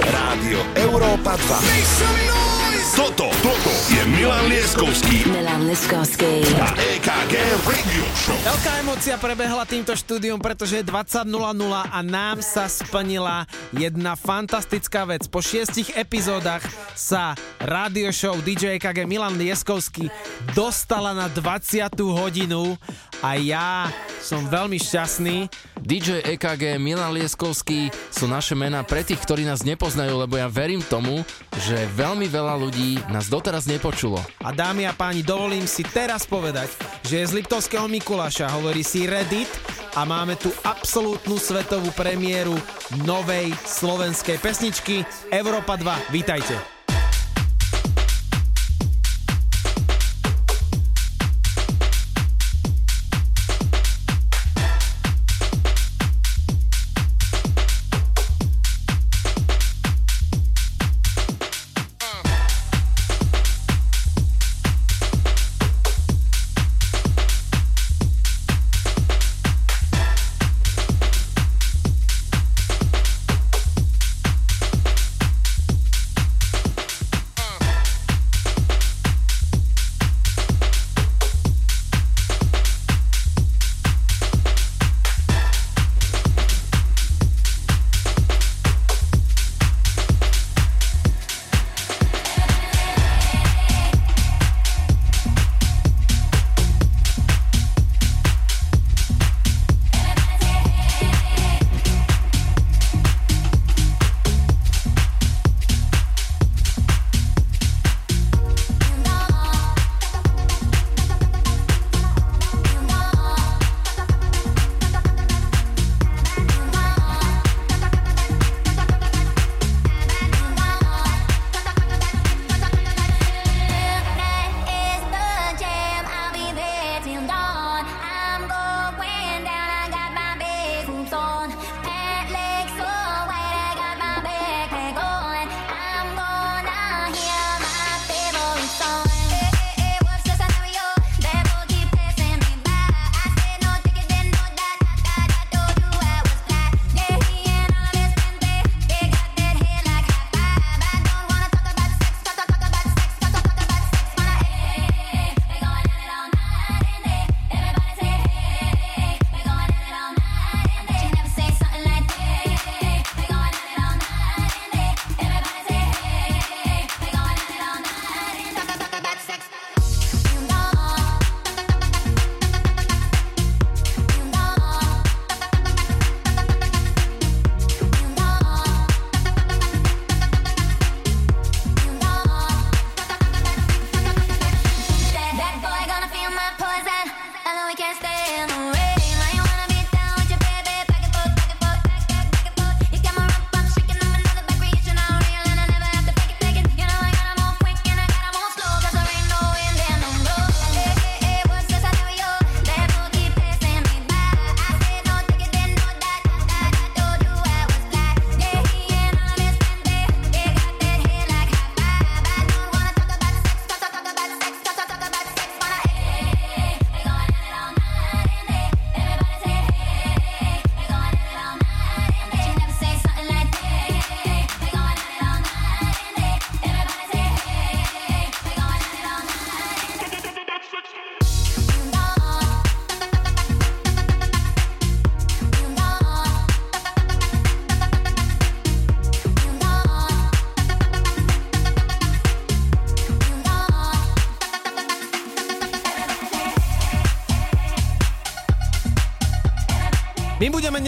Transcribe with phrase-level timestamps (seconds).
[0.00, 2.47] Rádio Európa 2.
[2.98, 6.42] Toto, toto je Milan Lieskovský Milan Liskovský.
[6.58, 8.34] a EKG Radio Show.
[8.42, 11.30] Veľká emocia prebehla týmto štúdiom, pretože je 20.00
[11.94, 15.30] a nám sa splnila jedna fantastická vec.
[15.30, 16.66] Po šiestich epizódach
[16.98, 20.10] sa radio show DJ KG Milan Lieskovský
[20.58, 21.94] dostala na 20.
[22.02, 22.74] hodinu
[23.22, 25.46] a ja som veľmi šťastný.
[25.78, 30.82] DJ EKG, Milan Lieskovský sú naše mená pre tých, ktorí nás nepoznajú, lebo ja verím
[30.82, 31.22] tomu,
[31.62, 34.16] že veľmi veľa ľudí nás doteraz nepočulo.
[34.40, 36.72] A dámy a páni, dovolím si teraz povedať,
[37.04, 39.50] že je z Liptovského Mikuláša, hovorí si Reddit
[39.98, 42.56] a máme tu absolútnu svetovú premiéru
[43.04, 46.14] novej slovenskej pesničky Európa 2.
[46.14, 46.77] Vítajte.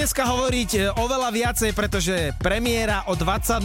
[0.00, 3.60] Dneska hovoriť e, oveľa viacej, pretože premiéra o 20.00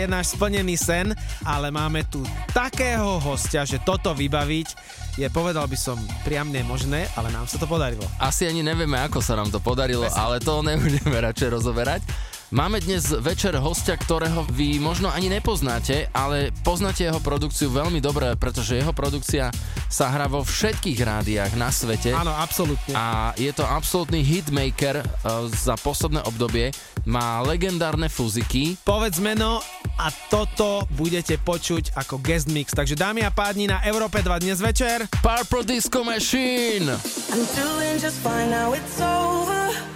[0.00, 1.12] je náš splnený sen,
[1.44, 2.24] ale máme tu
[2.56, 4.72] takého hostia, že toto vybaviť
[5.20, 8.04] je, povedal by som, priam nemožné, ale nám sa to podarilo.
[8.16, 12.00] Asi ani nevieme, ako sa nám to podarilo, ale to nebudeme radšej rozoberať.
[12.54, 18.38] Máme dnes večer hostia, ktorého vy možno ani nepoznáte, ale poznáte jeho produkciu veľmi dobre,
[18.38, 19.50] pretože jeho produkcia
[19.90, 22.14] sa hrá vo všetkých rádiách na svete.
[22.14, 22.94] Áno, absolútne.
[22.94, 25.06] A je to absolútny hitmaker eh,
[25.50, 26.70] za posledné obdobie.
[27.02, 28.78] Má legendárne fuziky.
[28.86, 29.58] Povedz meno
[29.98, 32.70] a toto budete počuť ako guest mix.
[32.70, 35.10] Takže dámy a páni na Európe 2 dnes večer.
[35.18, 36.94] Purple Disco Machine!
[37.34, 39.95] I'm doing just fine now it's over.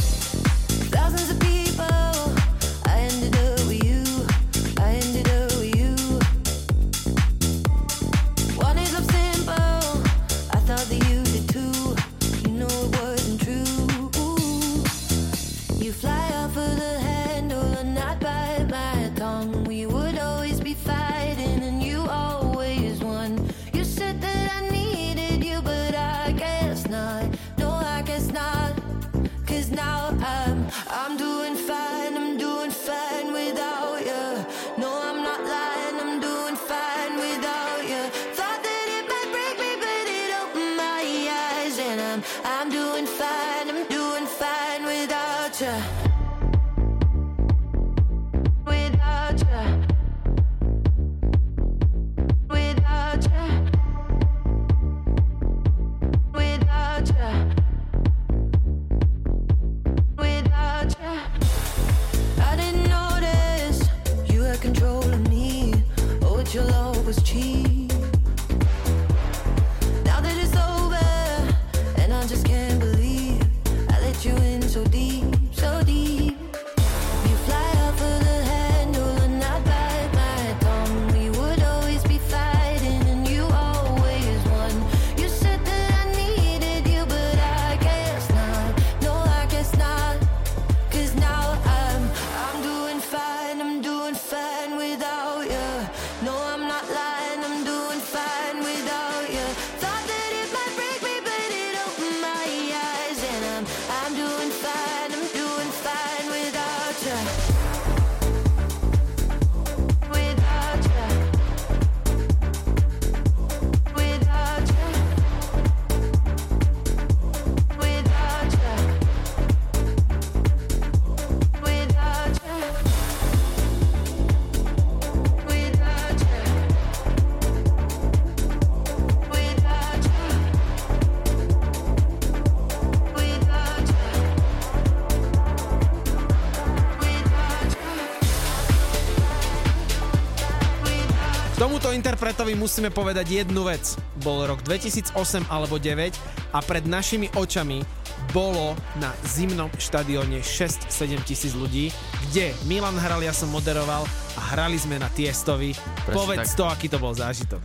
[142.31, 143.99] Interpretovi musíme povedať jednu vec.
[144.23, 146.15] Bol rok 2008 alebo 9
[146.55, 147.83] a pred našimi očami
[148.31, 148.71] bolo
[149.03, 151.91] na zimnom štadióne 6-7 tisíc ľudí,
[152.31, 154.07] kde Milan hral, ja som moderoval
[154.39, 155.75] a hrali sme na Tiestovi.
[156.07, 156.55] Presne Povedz tak.
[156.55, 157.59] to, aký to bol zážitok.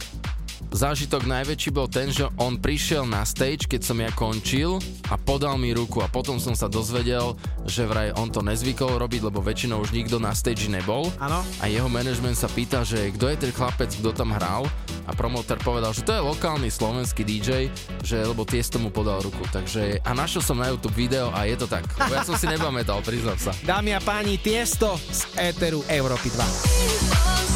[0.75, 5.55] Zážitok najväčší bol ten, že on prišiel na stage, keď som ja končil a podal
[5.63, 9.83] mi ruku a potom som sa dozvedel, že vraj on to nezvykol robiť, lebo väčšinou
[9.83, 11.11] už nikto na stage nebol.
[11.19, 11.43] Áno.
[11.61, 14.67] A jeho management sa pýta, že kto je ten chlapec, kto tam hral
[15.07, 17.71] a promoter povedal, že to je lokálny slovenský DJ,
[18.03, 19.43] že lebo Tiesto mu podal ruku.
[19.51, 21.87] Takže a našiel som na YouTube video a je to tak.
[22.11, 23.55] Ja som si nepamätal, priznám sa.
[23.63, 27.56] Dámy a páni, Tiesto z Éteru Európy 2.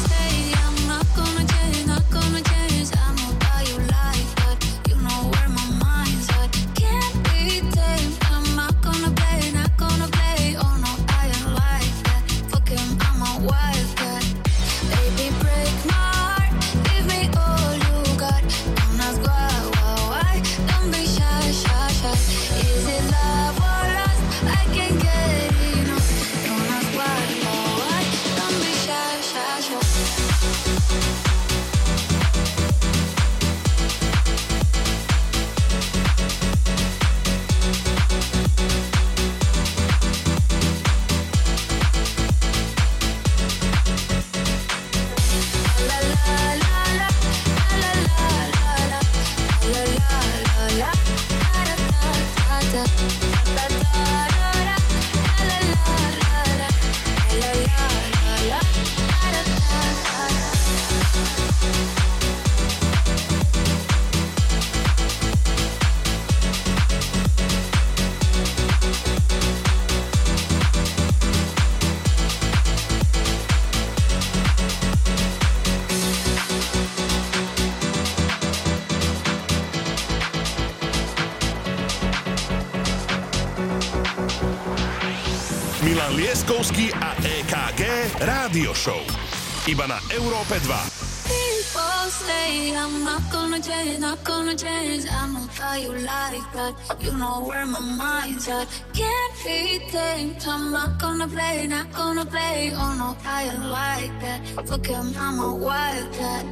[88.21, 89.01] Rádio Show.
[89.65, 90.69] Iba na Európe 2.
[91.25, 95.09] People say I'm not gonna change, not gonna change.
[95.09, 96.77] I know how you like that.
[97.01, 98.69] You know where my mind's at.
[98.93, 100.37] Can't be tamed.
[100.45, 102.69] I'm not gonna play, not gonna play.
[102.77, 103.17] Oh no,
[103.73, 104.45] like that.
[104.69, 106.45] Fuck him, I'm a wildcat.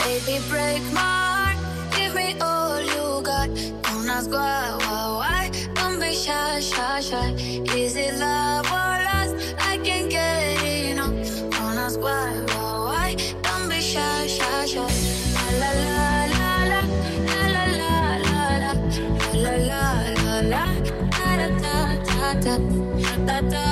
[0.00, 1.60] Baby, break my heart.
[1.92, 3.52] Give me all you got.
[3.84, 5.50] Don't ask why, why, why.
[5.76, 7.36] Don't be shy, shy, shy.
[7.76, 8.91] Is it love or
[23.26, 23.71] da da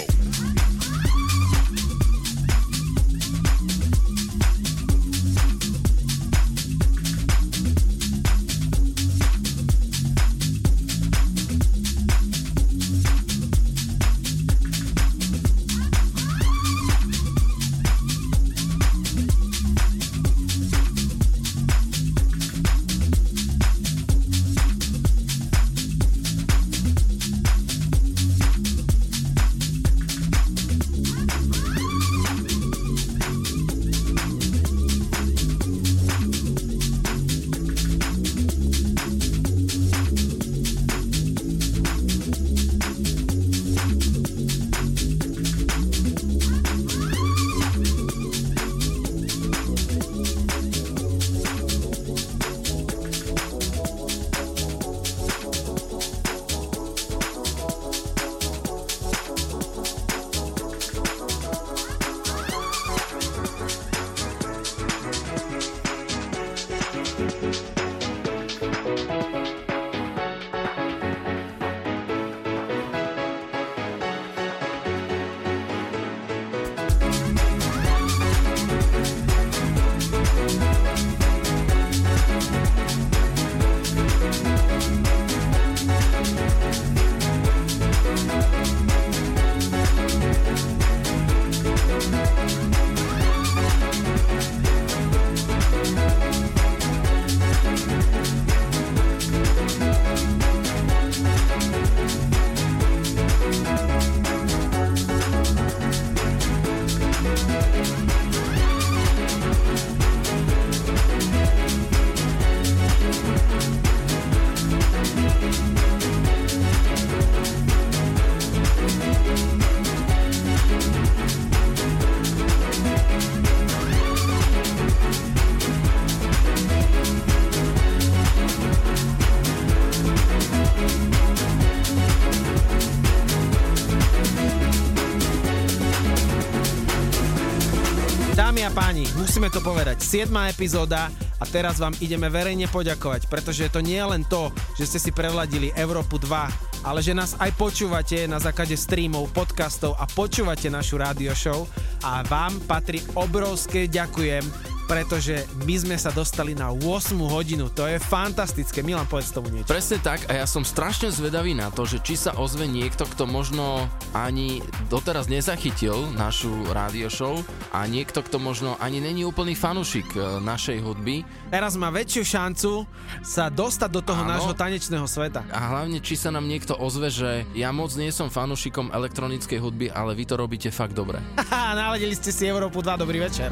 [139.31, 140.03] Musíme to povedať.
[140.03, 140.27] 7.
[140.51, 141.07] epizóda
[141.39, 145.11] a teraz vám ideme verejne poďakovať, pretože to nie je len to, že ste si
[145.15, 150.99] prevladili Európu 2, ale že nás aj počúvate na základe streamov, podcastov a počúvate našu
[150.99, 151.63] rádio show
[152.03, 154.43] a vám patrí obrovské ďakujem,
[154.91, 157.71] pretože my sme sa dostali na 8 hodinu.
[157.71, 158.83] To je fantastické.
[158.83, 159.71] Milan, povedz tomu niečo.
[159.71, 163.23] Presne tak a ja som strašne zvedavý na to, že či sa ozve niekto, kto
[163.23, 164.59] možno ani
[164.91, 167.39] doteraz nezachytil našu rádio show
[167.71, 172.83] a niekto, kto možno ani není úplný fanušik e, našej hudby Teraz má väčšiu šancu
[173.23, 174.31] sa dostať do toho Áno.
[174.35, 175.47] nášho tanečného sveta.
[175.47, 179.87] a hlavne či sa nám niekto ozve, že ja moc nie som fanušikom elektronickej hudby,
[179.87, 181.23] ale vy to robíte fakt dobre.
[181.79, 183.51] Naladili ste si Európu 2, dobrý večer.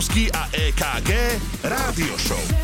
[0.00, 1.10] Lieskovský a EKG
[1.60, 2.59] Rádio Show.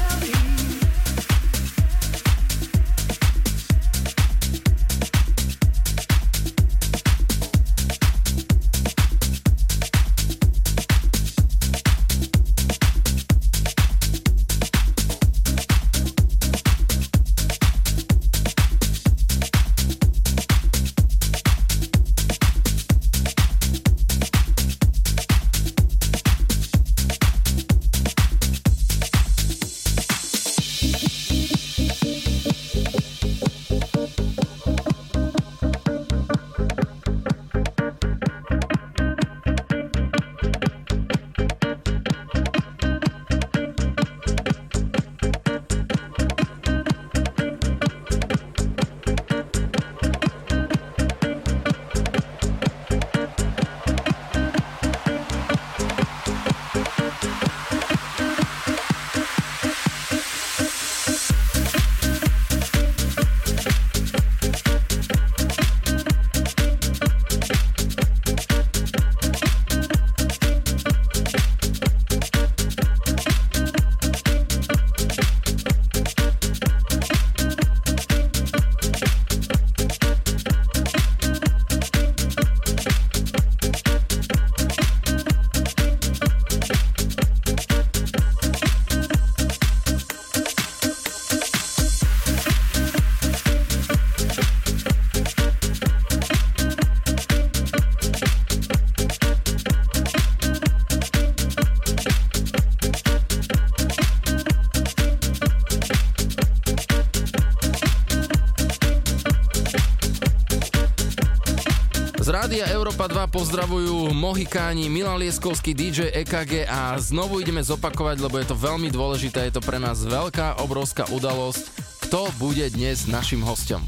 [112.56, 118.48] Rádia Európa 2 pozdravujú Mohikáni, Milan Lieskovský, DJ EKG a znovu ideme zopakovať, lebo je
[118.48, 121.68] to veľmi dôležité, je to pre nás veľká, obrovská udalosť.
[122.08, 123.84] Kto bude dnes našim hostom?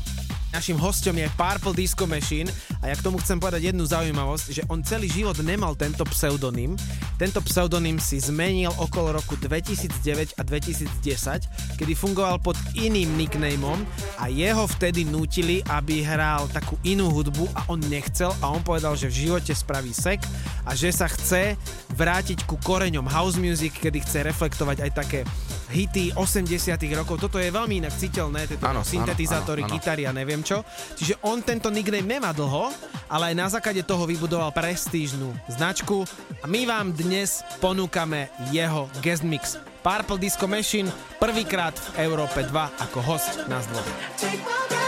[0.53, 2.53] Našim hostom je Purple Disco Machine
[2.85, 6.77] a ja k tomu chcem povedať jednu zaujímavosť, že on celý život nemal tento pseudonym.
[7.17, 10.93] Tento pseudonym si zmenil okolo roku 2009 a 2010,
[11.79, 13.87] kedy fungoval pod iným nicknameom
[14.19, 18.99] a jeho vtedy nútili, aby hral takú inú hudbu a on nechcel a on povedal,
[18.99, 20.19] že v živote spraví sek
[20.67, 21.55] a že sa chce
[21.95, 25.21] vrátiť ku koreňom house music, kedy chce reflektovať aj také
[25.71, 27.21] hity 80 rokov.
[27.21, 29.73] Toto je veľmi inak citeľné, tieto syntetizátory, áno.
[29.73, 30.64] gitary a neviem čo.
[30.97, 32.73] Čiže on tento nickname nemá dlho,
[33.12, 36.03] ale aj na základe toho vybudoval prestížnú značku
[36.43, 39.68] a my vám dnes ponúkame jeho guest mix.
[39.83, 40.91] Purple Disco Machine
[41.23, 44.88] prvýkrát v Európe 2 ako host nás dvoch.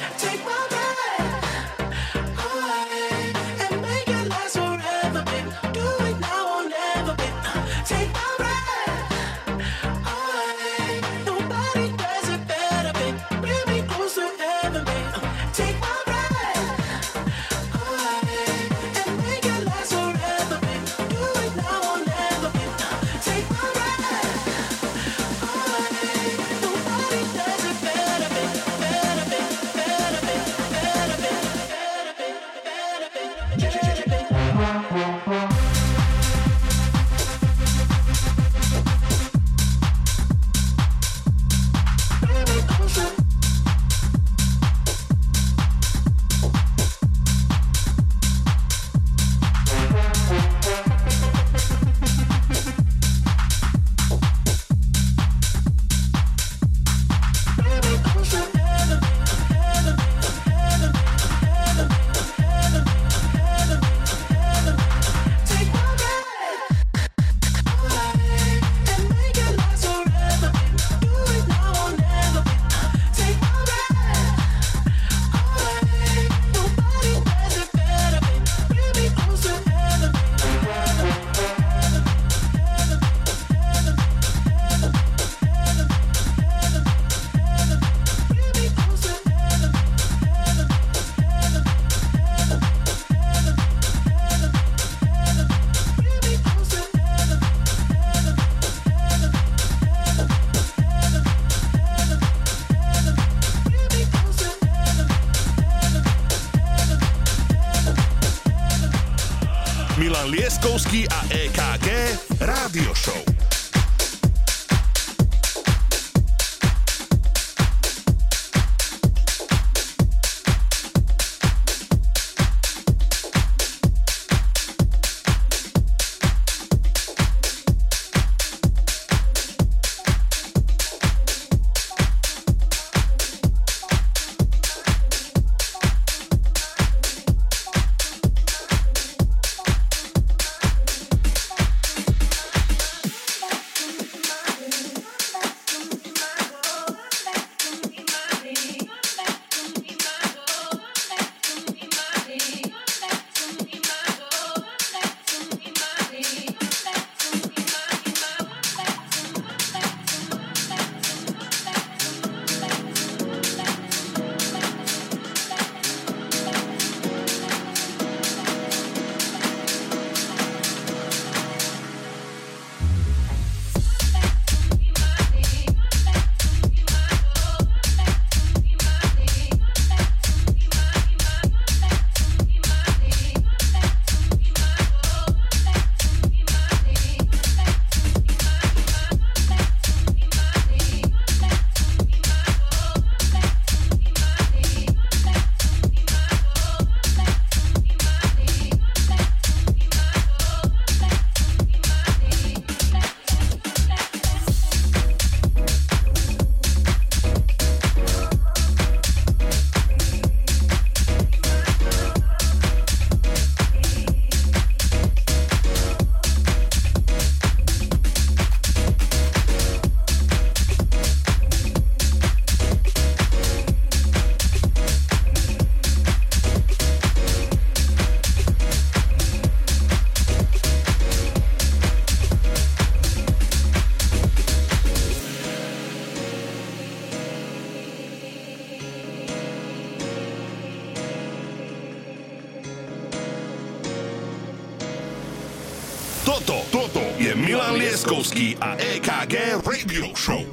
[248.61, 250.50] a EKG Radio Show.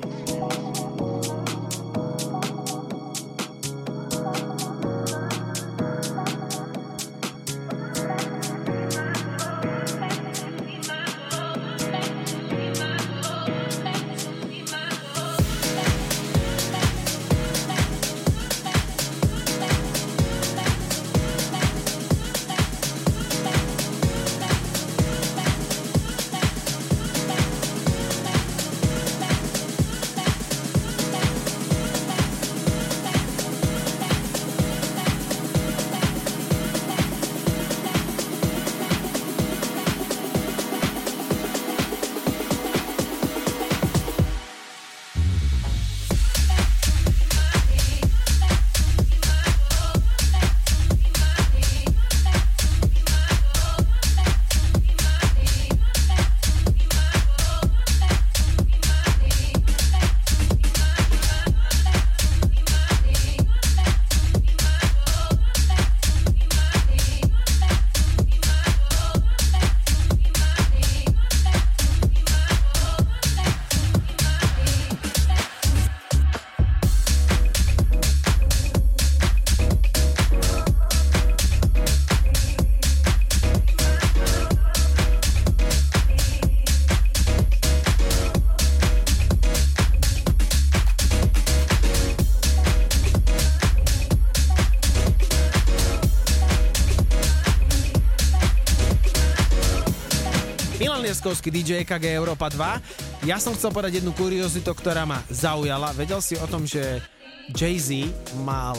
[101.18, 103.26] Milan Lieskovský, DJ EKG Európa 2.
[103.26, 105.90] Ja som chcel povedať jednu kuriozitu, ktorá ma zaujala.
[105.90, 107.02] Vedel si o tom, že
[107.50, 108.06] Jay-Z
[108.46, 108.78] mal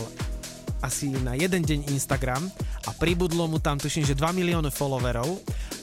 [0.80, 2.47] asi na jeden deň Instagram
[2.88, 5.36] a pribudlo mu tam, tuším, že 2 milióny followerov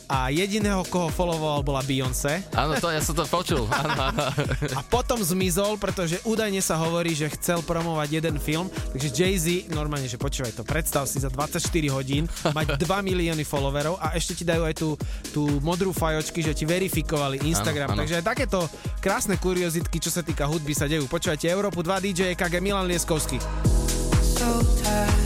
[0.07, 2.47] a jediného, koho followoval, bola Beyoncé.
[2.55, 3.66] Áno, to ja som to počul.
[3.71, 4.23] Áno, áno.
[4.73, 10.07] A potom zmizol, pretože údajne sa hovorí, že chcel promovať jeden film, takže Jay-Z, normálne,
[10.07, 11.59] že počúvaj to, predstav si za 24
[11.90, 14.95] hodín mať 2 milióny followerov a ešte ti dajú aj tú,
[15.35, 17.90] tú modrú fajočky, že ti verifikovali Instagram.
[17.90, 18.01] Áno, áno.
[18.07, 18.61] Takže aj takéto
[19.03, 21.11] krásne kuriozitky, čo sa týka hudby, sa dejú.
[21.11, 23.42] Počúvajte Európu 2 DJ KG Milan Lieskovský.
[24.37, 25.26] so tired,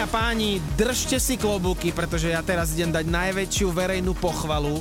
[0.00, 4.80] Dámy a páni, držte si klobúky, pretože ja teraz idem dať najväčšiu verejnú pochvalu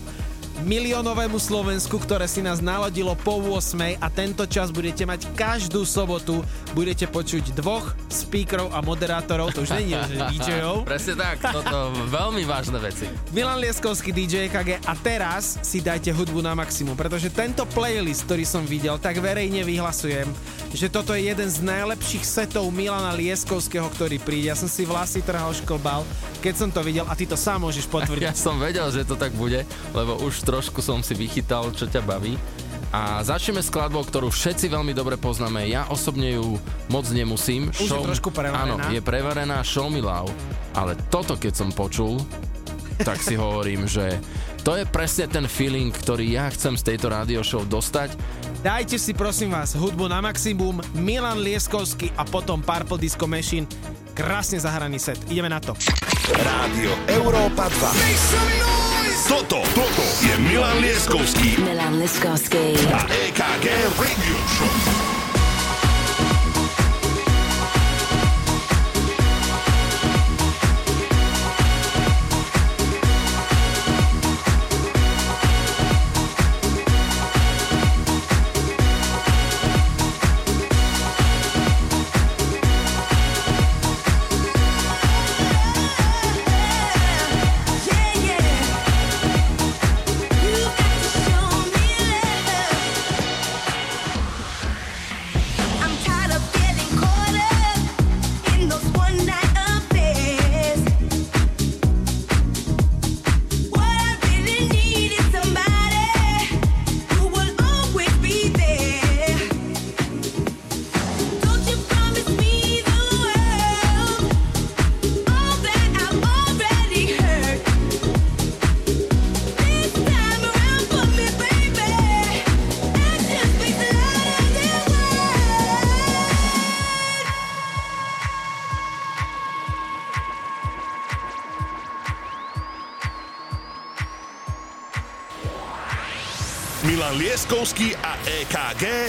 [0.63, 6.39] miliónovému Slovensku, ktoré si nás naladilo po 8 a tento čas budete mať každú sobotu,
[6.71, 10.87] budete počuť dvoch speakerov a moderátorov, to už že DJov.
[10.87, 13.07] Presne tak, toto veľmi vážne veci.
[13.35, 18.43] Milan Lieskovský DJ KG a teraz si dajte hudbu na maximum, pretože tento playlist, ktorý
[18.43, 20.27] som videl, tak verejne vyhlasujem,
[20.69, 24.53] že toto je jeden z najlepších setov Milana Lieskovského, ktorý príde.
[24.53, 26.05] Ja som si vlasy trhal šklbal,
[26.45, 28.35] keď som to videl a ty to sám môžeš Ja potvrdiť.
[28.37, 32.37] som vedel, že to tak bude, lebo už trošku som si vychytal, čo ťa baví.
[32.89, 35.69] A začneme skladbou, ktorú všetci veľmi dobre poznáme.
[35.69, 36.57] Ja osobne ju
[36.89, 37.69] moc nemusím.
[37.69, 38.65] Už je trošku prevarená.
[38.65, 40.33] Áno, je prevarená Show Me Love.
[40.73, 42.17] Ale toto, keď som počul,
[43.05, 44.17] tak si hovorím, že
[44.65, 48.11] to je presne ten feeling, ktorý ja chcem z tejto radio show dostať.
[48.59, 53.63] Dajte si prosím vás hudbu na maximum, Milan Lieskovský a potom Purple Disco Machine.
[54.11, 55.15] Krásne zahraný set.
[55.31, 55.71] Ideme na to.
[56.35, 59.31] Rádio Európa 2.
[59.31, 62.75] Toto, toto je Milan Lieskovský Milan Liskovsky.
[62.91, 65.08] a EKG Radio Show.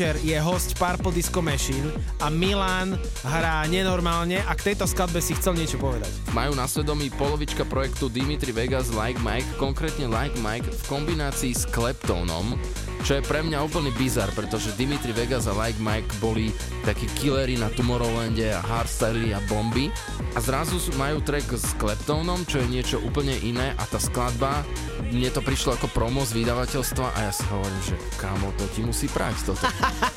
[0.00, 1.92] večer je host Purple Disco Machine
[2.24, 6.08] a Milan hrá nenormálne a k tejto skladbe si chcel niečo povedať.
[6.32, 11.68] Majú na svedomí polovička projektu Dimitri Vegas Like Mike, konkrétne Like Mike v kombinácii s
[11.68, 12.56] Kleptónom,
[13.04, 16.52] čo je pre mňa úplný bizar, pretože Dimitri Vegas a Like Mike boli
[16.84, 19.88] takí killery na Tomorrowlande a hardstyly a bomby
[20.36, 24.64] a zrazu majú track s Kleptónom, čo je niečo úplne iné a tá skladba,
[25.10, 28.84] mne to prišlo ako promo z vydavateľstva a ja si hovorím, že kámo, to ti
[28.84, 29.64] musí prať toto.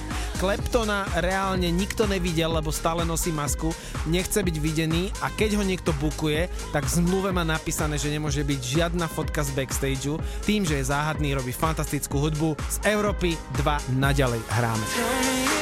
[0.43, 3.71] Kleptona reálne nikto nevidel, lebo stále nosí masku,
[4.11, 8.43] nechce byť videný a keď ho niekto bukuje, tak v zmluve má napísané, že nemôže
[8.43, 10.19] byť žiadna fotka z backstageu.
[10.43, 12.59] Tým, že je záhadný, robí fantastickú hudbu.
[12.59, 15.52] Z Európy 2 naďalej hráme.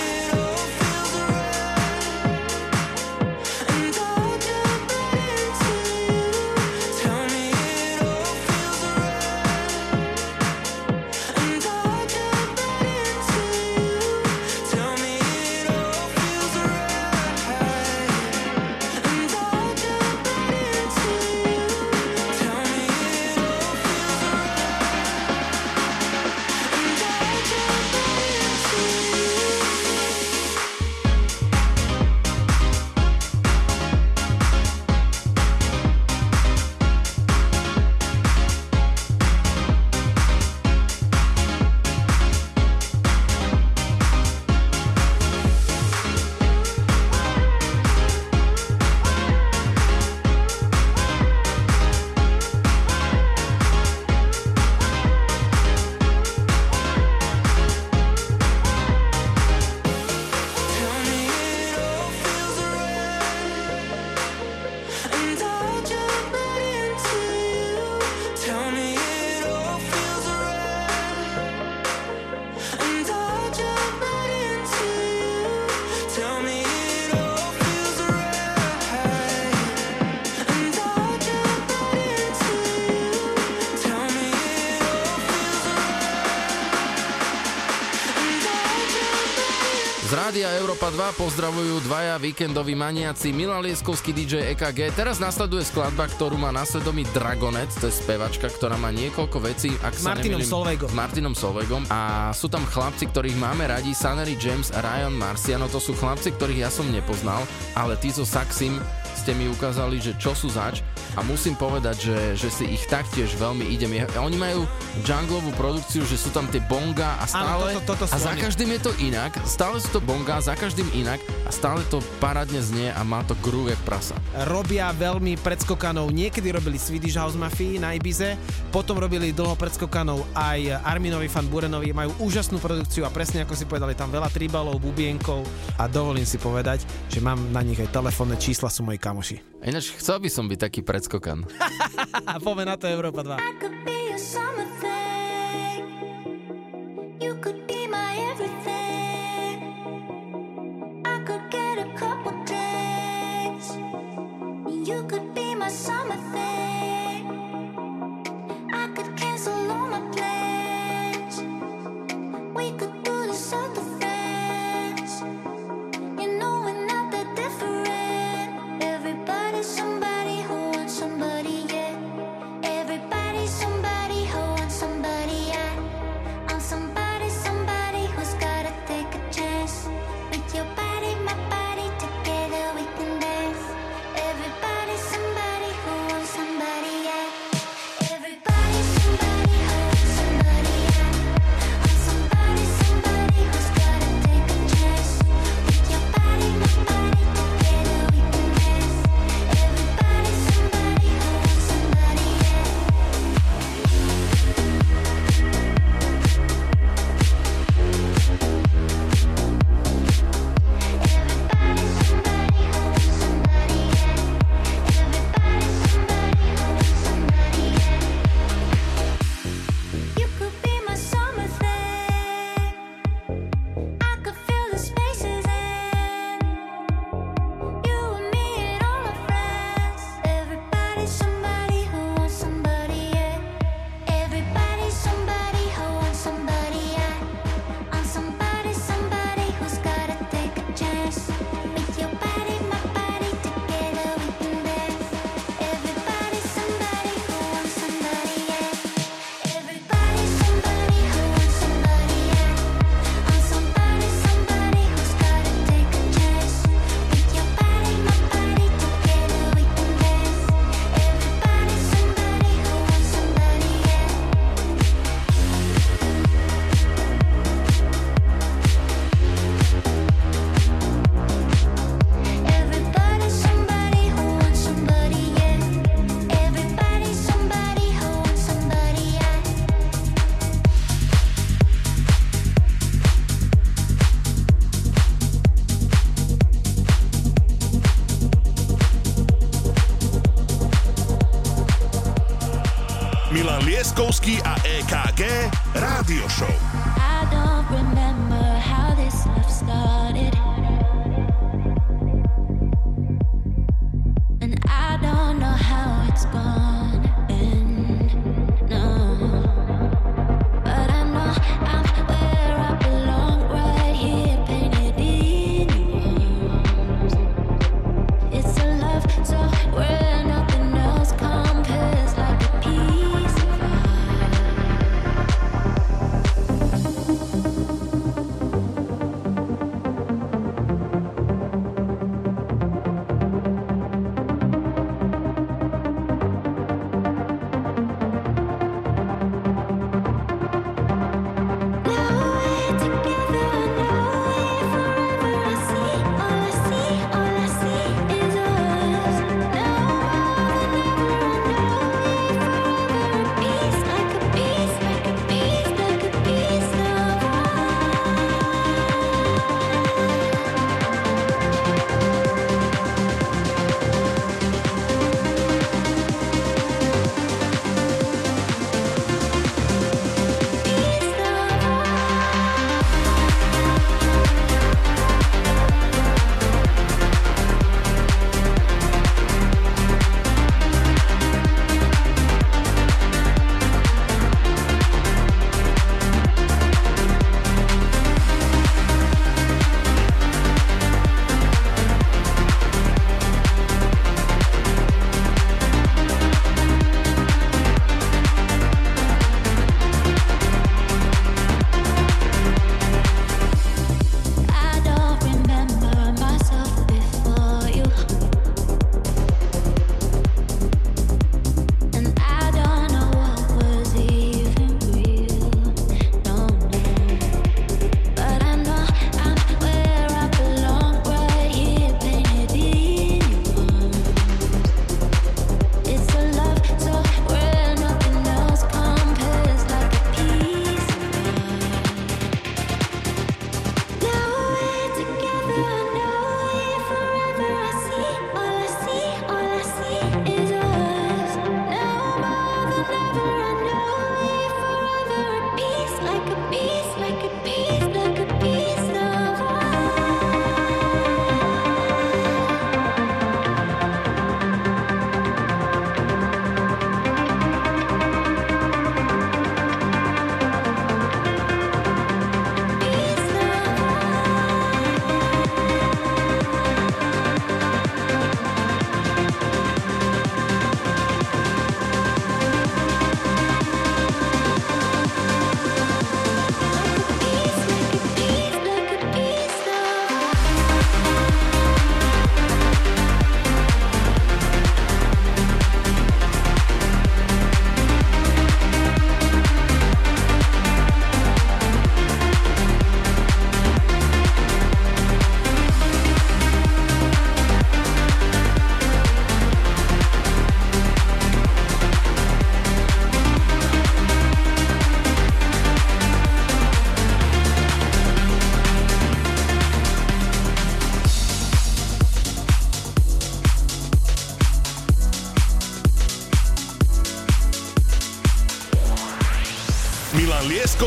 [91.21, 94.89] Pozdravujú dvaja víkendoví maniaci Milan Lieskovský DJ EKG.
[94.97, 99.69] Teraz nasleduje skladba, ktorú má na svedomí Dragonec, to je spevačka, ktorá má niekoľko vecí.
[99.85, 100.89] Ak sa Martinom nemýlim.
[100.89, 101.85] S Martinom Solveigom.
[101.93, 105.69] A sú tam chlapci, ktorých máme radi, Sanery James a Ryan Marciano.
[105.69, 107.45] To sú chlapci, ktorých ja som nepoznal,
[107.77, 108.81] ale tí so Saxim
[109.13, 110.81] ste mi ukázali, že čo sú zač
[111.17, 113.91] a musím povedať, že, že si ich taktiež veľmi idem.
[114.15, 114.63] Oni majú
[115.03, 117.75] junglovú produkciu, že sú tam tie bonga a stále...
[117.75, 118.39] Áno, toto- toto a za oni.
[118.39, 122.61] každým je to inak, stále sú to bonga, za každým inak a stále to parádne
[122.61, 124.15] znie a má to groove jak prasa.
[124.47, 126.11] Robia veľmi predskokanov.
[126.11, 128.37] Niekedy robili Swedish House Mafii na Ibize,
[128.71, 131.91] potom robili dlho predskokanov aj Arminovi fan Burenovi.
[131.91, 135.43] Majú úžasnú produkciu a presne ako si povedali, tam veľa tribalov, bubienkov
[135.75, 139.37] a dovolím si povedať, že mám na nich aj telefónne čísla, sú moji kamoši.
[139.61, 141.45] Ináč chcel by som byť taký predskokan.
[142.45, 144.70] Poďme na to Európa 2.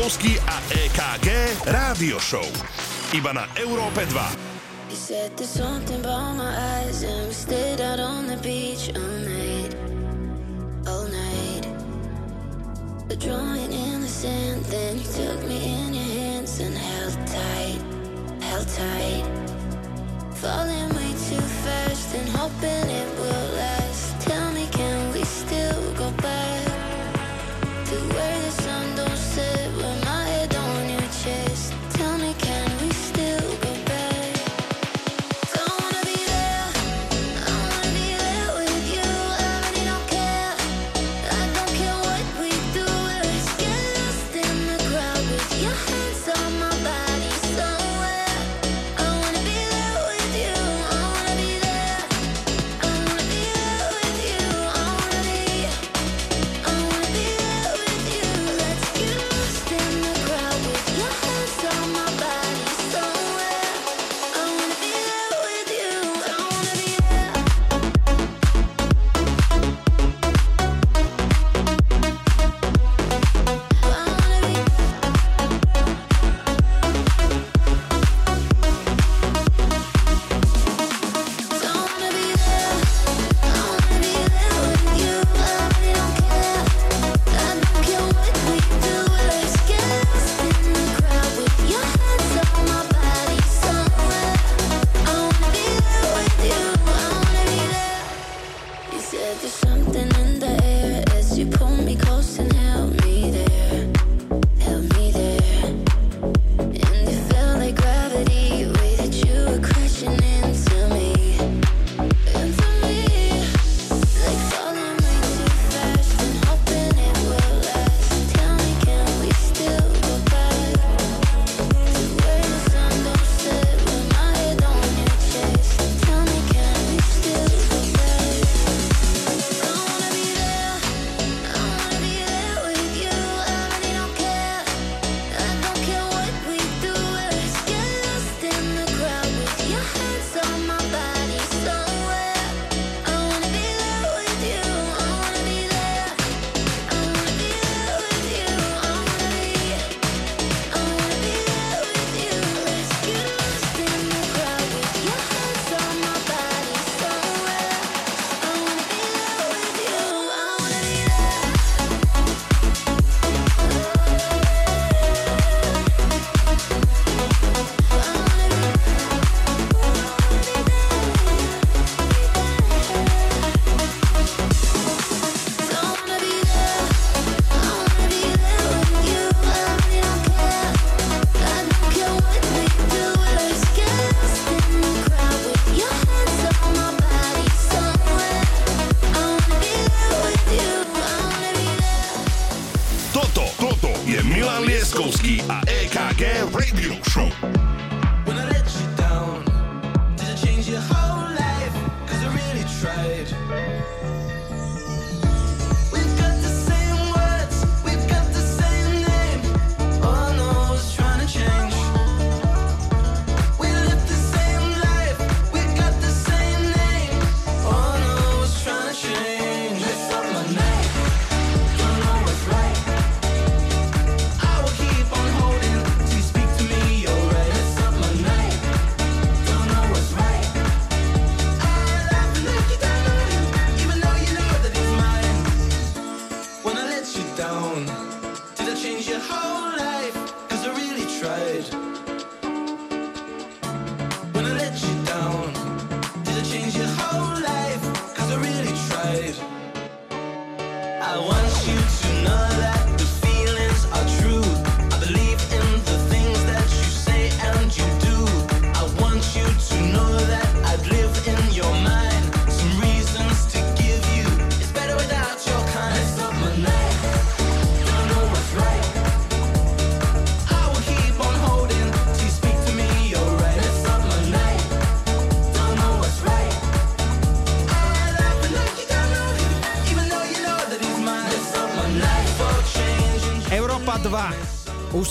[0.05, 1.29] Liptovský a EKG
[1.65, 2.45] Rádio Show.
[3.09, 4.93] Iba na Európe 2.
[4.93, 9.17] You said there's something about my eyes And we stayed out on the beach all
[9.25, 9.73] night
[10.85, 11.65] All night
[13.09, 17.81] The drawing in the sand Then you took me in your hands And held tight,
[18.45, 19.25] held tight
[20.37, 20.74] Falling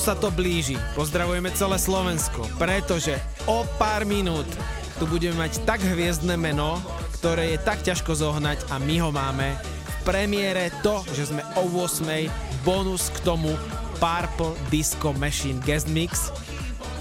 [0.04, 0.76] sa to blíži.
[0.92, 3.16] Pozdravujeme celé Slovensko, pretože
[3.48, 4.44] o pár minút
[5.00, 6.76] tu budeme mať tak hviezdne meno,
[7.16, 11.64] ktoré je tak ťažko zohnať a my ho máme v premiére to, že sme o
[11.80, 12.04] 8.
[12.68, 13.56] bonus k tomu
[13.96, 16.28] Purple Disco Machine Guest Mix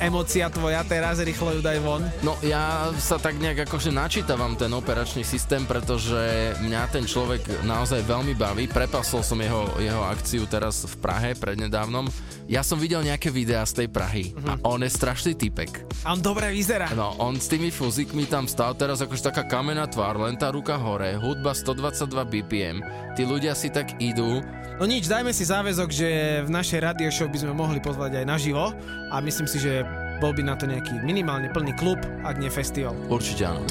[0.04, 2.04] Emocia tvoja teraz, rýchlo ju daj von.
[2.28, 8.04] No ja sa tak nejak akože načítavam ten operačný systém, pretože mňa ten človek naozaj
[8.04, 8.68] veľmi baví.
[8.68, 12.12] Prepasol som jeho, jeho akciu teraz v Prahe prednedávnom.
[12.52, 14.50] Ja som videl nejaké videá z tej Prahy mm-hmm.
[14.52, 14.64] a mhm.
[14.68, 15.88] on je strašný typek.
[16.04, 16.92] A on dobre vyzerá.
[16.92, 20.76] No, on s tými fuzikmi tam stál teraz akože taká kamená tvár, len tá ruka
[20.76, 22.84] hore, hudba 122 BPM.
[23.16, 24.44] Tí ľudia si tak idú,
[24.82, 26.10] No nič, dajme si záväzok, že
[26.44, 28.74] v našej radio show by sme mohli pozvať aj naživo
[29.14, 29.86] a myslím si, že
[30.18, 32.98] bol by na to nejaký minimálne plný klub, ak nie festival.
[33.08, 33.62] Určite áno.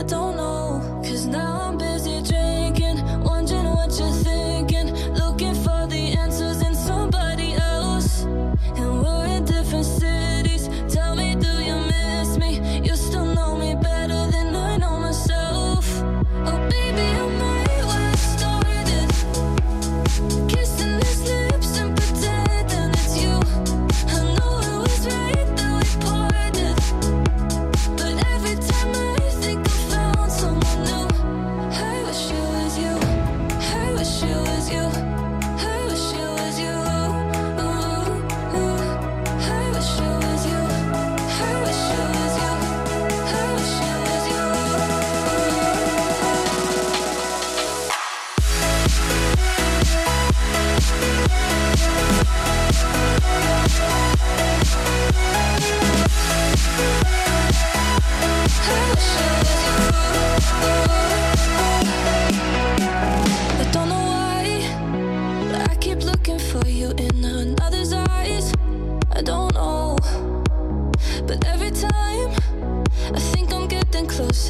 [0.00, 0.80] I don't know.
[1.04, 4.39] Cause now I'm busy drinking, wondering what you think.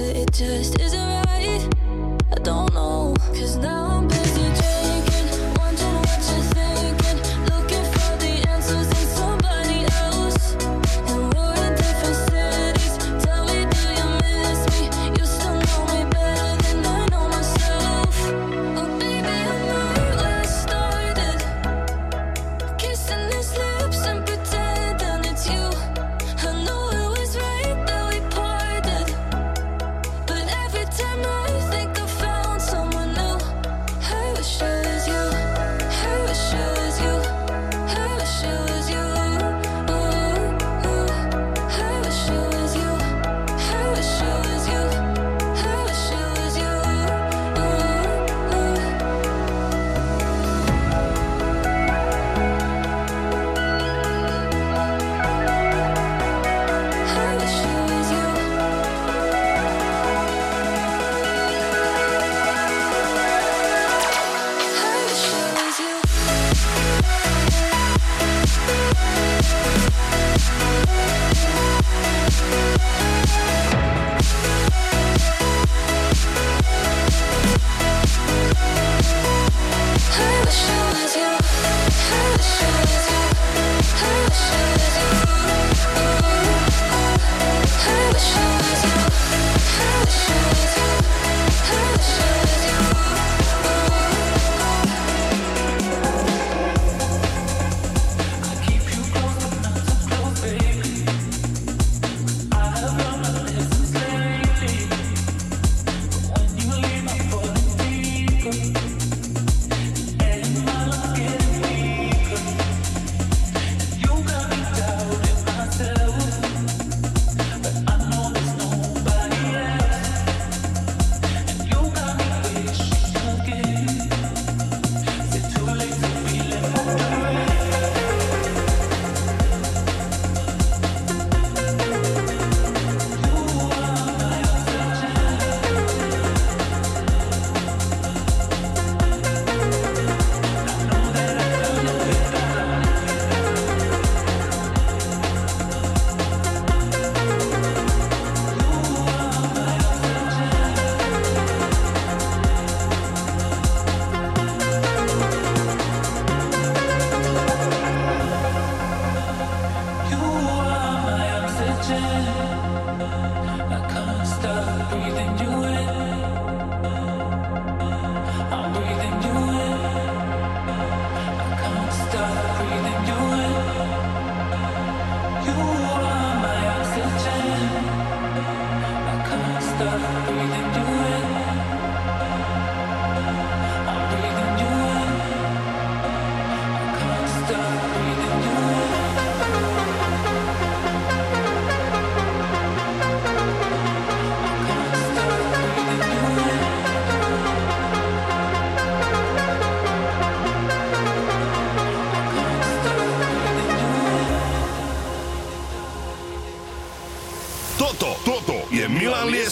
[0.00, 0.99] it just isn't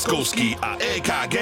[0.08, 1.36] Milan Lieskovský a EKG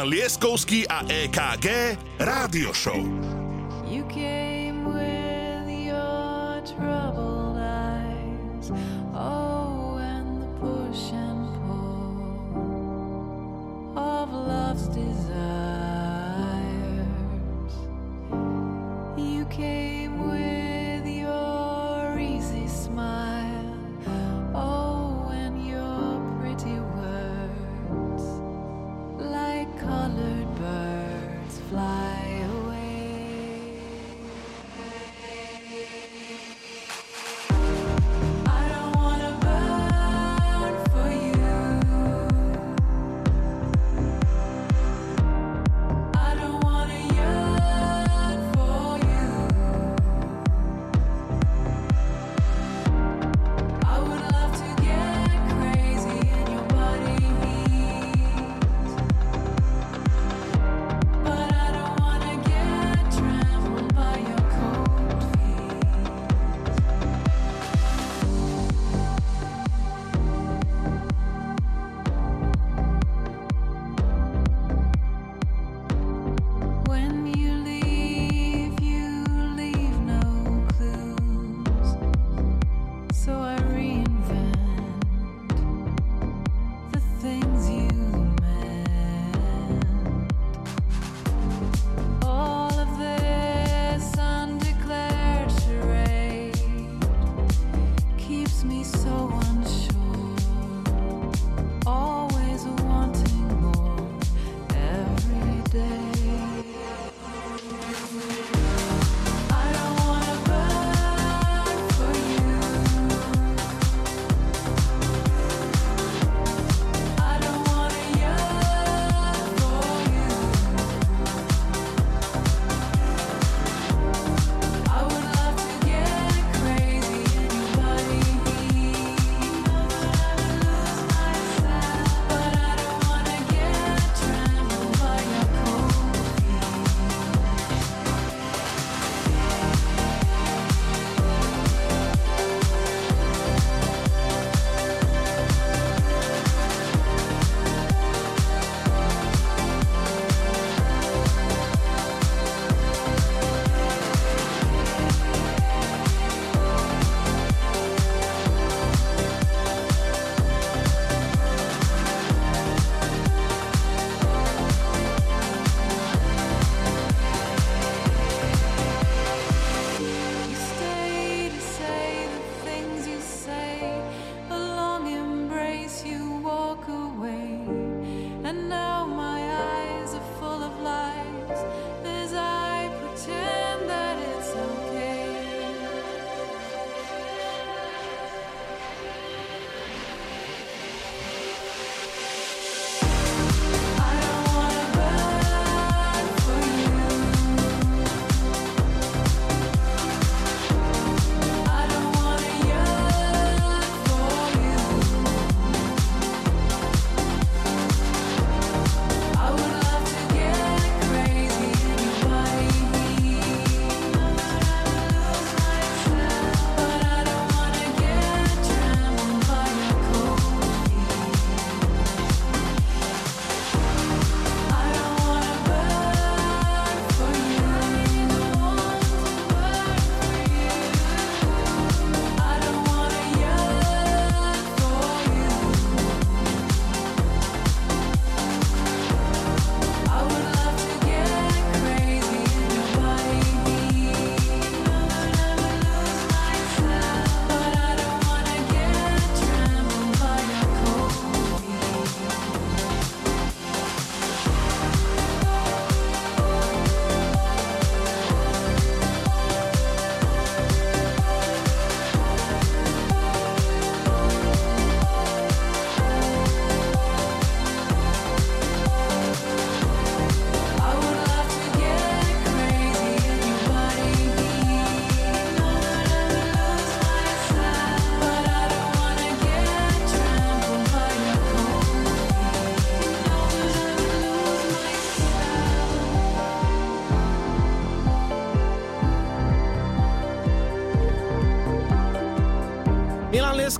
[0.00, 1.66] Milan Lieskovský a EKG
[2.16, 3.19] Rádio Show.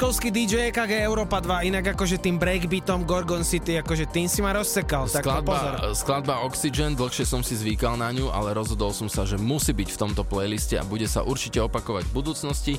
[0.01, 4.57] Lieskovský DJ EKG Európa 2, inak akože tým breakbeatom Gorgon City, akože tým si ma
[4.57, 5.77] rozsekal, tak pozor.
[5.77, 9.77] Skladba, skladba Oxygen, dlhšie som si zvykal na ňu, ale rozhodol som sa, že musí
[9.77, 12.75] byť v tomto playliste a bude sa určite opakovať v budúcnosti.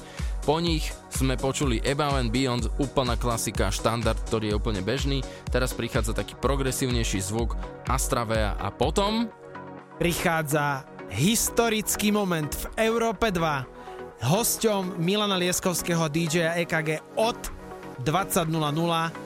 [0.49, 5.21] Po nich sme počuli Above and Beyond, úplná klasika, štandard, ktorý je úplne bežný.
[5.53, 7.53] Teraz prichádza taký progresívnejší zvuk
[7.85, 9.29] Astravea a potom...
[10.01, 13.80] Prichádza historický moment v Európe 2.
[14.21, 17.37] Hosťom Milana Lieskovského DJ EKG od
[18.05, 18.53] 20.00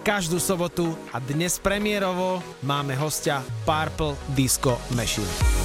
[0.07, 5.64] každú sobotu a dnes premiérovo máme hostia Purple Disco Machine.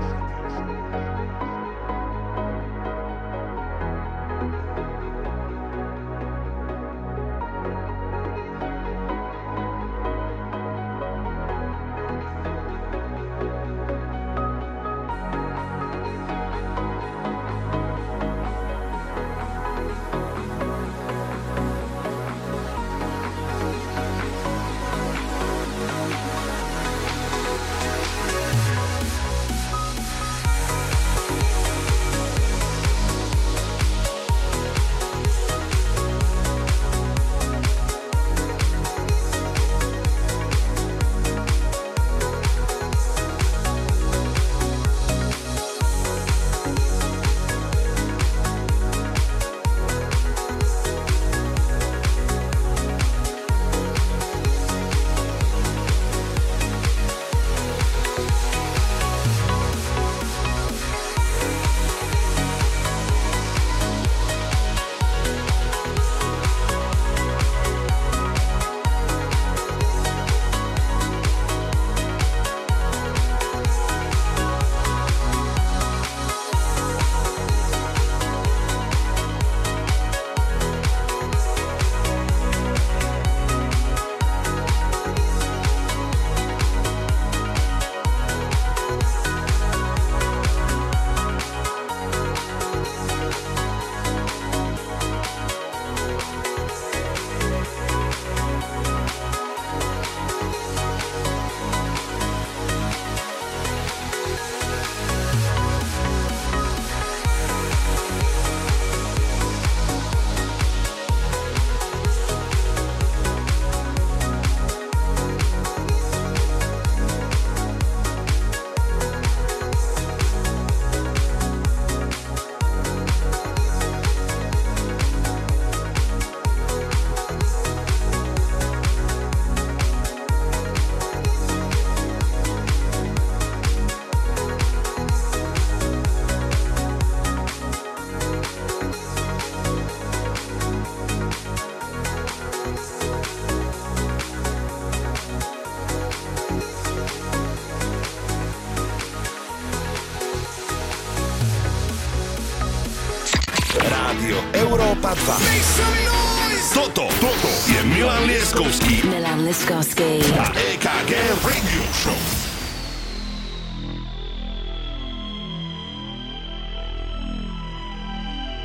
[155.11, 156.71] 22.
[156.71, 159.03] Toto, toto je Milan leskovský.
[159.03, 160.23] Milan Lieskovský.
[160.39, 161.11] A EKG
[161.43, 162.15] Radio Show.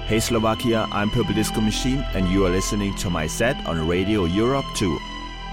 [0.07, 4.31] Hey Slovakia, I'm Purple Disco Machine and you are listening to my set on Radio
[4.31, 4.87] Europe 2.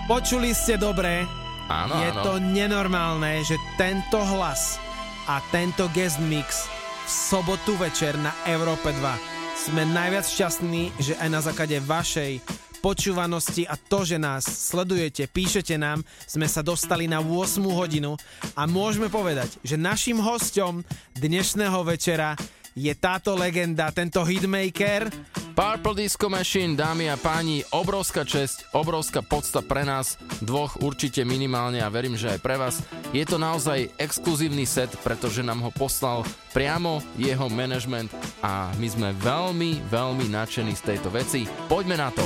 [0.05, 1.25] Počuli ste dobre?
[1.73, 2.21] Áno, Je áno.
[2.21, 4.77] to nenormálne, že tento hlas
[5.25, 9.32] a tento guest mix v sobotu večer na Európe 2
[9.63, 12.43] sme najviac šťastní, že aj na základe vašej
[12.83, 18.19] počúvanosti a to, že nás sledujete, píšete nám, sme sa dostali na 8 hodinu
[18.59, 20.83] a môžeme povedať, že našim hostom
[21.15, 22.35] dnešného večera
[22.75, 25.07] je táto legenda, tento hitmaker,
[25.55, 31.79] Purple Disco Machine, dámy a páni, obrovská česť, obrovská podsta pre nás, dvoch určite minimálne
[31.79, 32.81] a verím, že aj pre vás.
[33.13, 38.09] Je to naozaj exkluzívny set, pretože nám ho poslal priamo jeho management
[38.41, 41.45] a my sme veľmi, veľmi nadšení z tejto veci.
[41.69, 42.25] Poďme na to.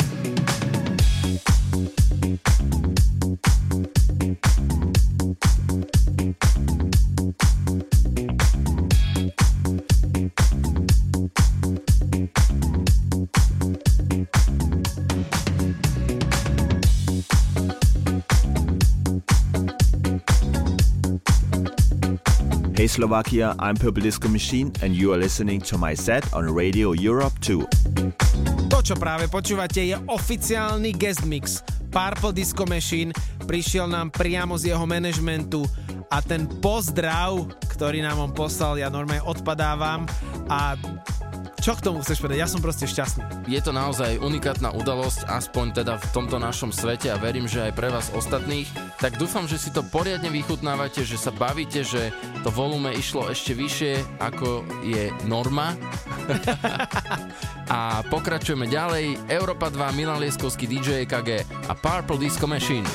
[22.91, 27.31] Slovakia, I'm Purple Disco Machine and you are listening to my set on Radio Europe
[27.39, 27.63] 2.
[28.67, 31.63] To, čo práve počúvate, je oficiálny guest mix.
[31.87, 33.15] Purple Disco Machine
[33.47, 35.63] prišiel nám priamo z jeho manažmentu
[36.11, 40.03] a ten pozdrav, ktorý nám on poslal, ja normálne odpadávam
[40.51, 40.75] a
[41.63, 42.43] čo k tomu chceš povedať?
[42.43, 43.47] Ja som proste šťastný.
[43.47, 47.71] Je to naozaj unikátna udalosť, aspoň teda v tomto našom svete a verím, že aj
[47.71, 48.67] pre vás ostatných.
[49.01, 52.13] Tak dúfam, že si to poriadne vychutnávate, že sa bavíte, že
[52.45, 55.73] to volume išlo ešte vyššie, ako je norma.
[57.73, 59.17] a pokračujeme ďalej.
[59.25, 62.85] Europa 2, Milan Lieskovský, DJ EKG a Purple Disco Machine.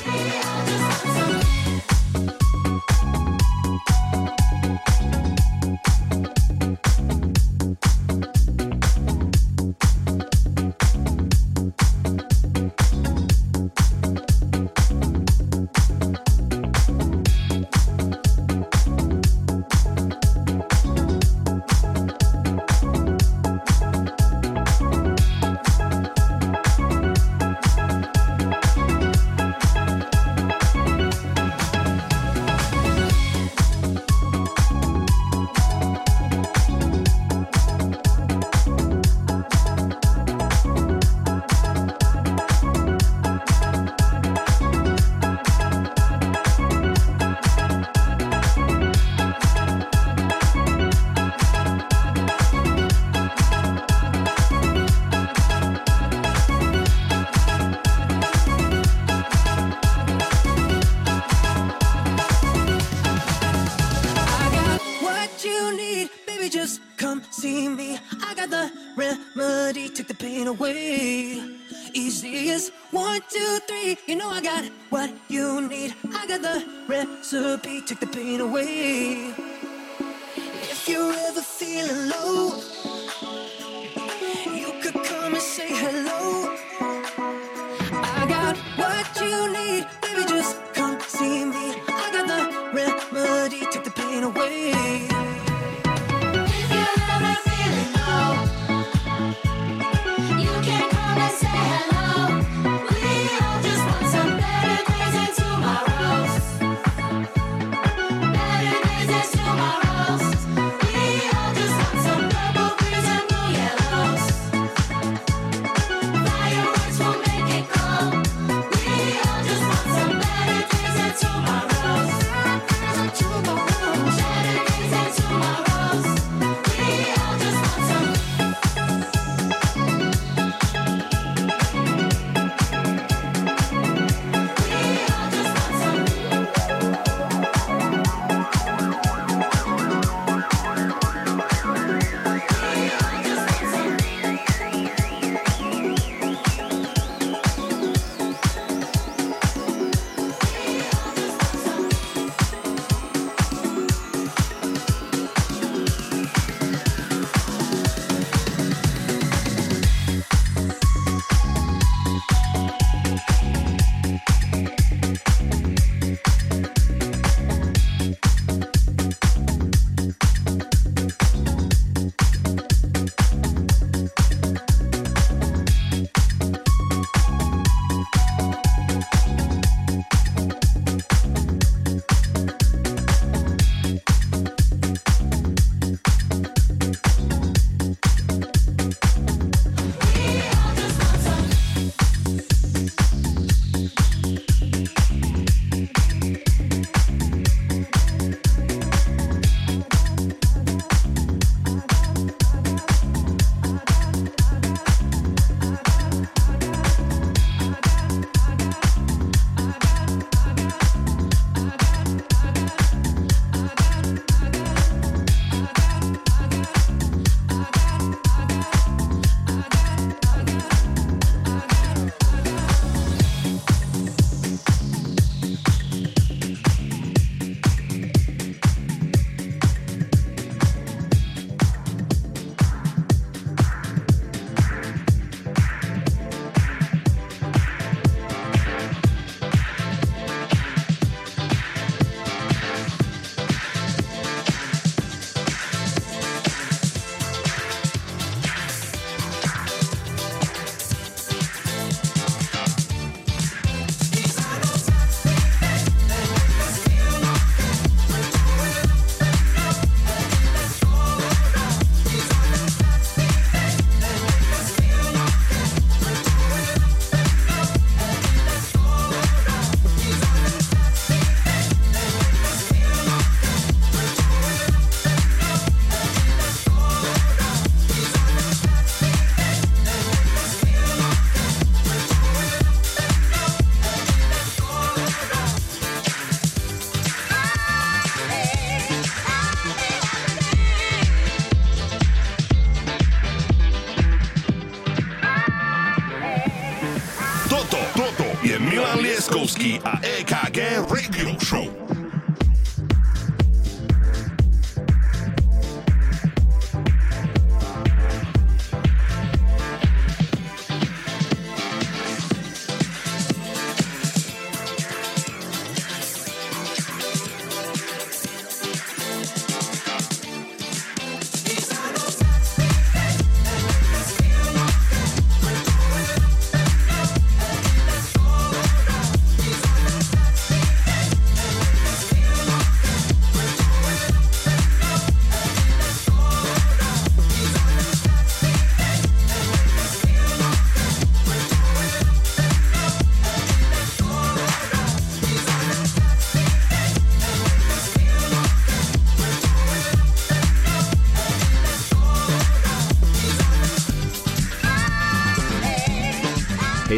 [299.67, 299.96] Lieskovský